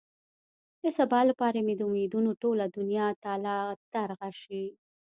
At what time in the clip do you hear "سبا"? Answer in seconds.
0.97-1.19